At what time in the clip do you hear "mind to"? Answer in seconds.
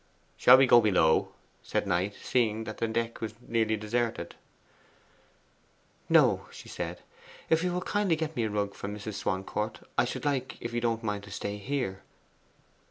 11.03-11.29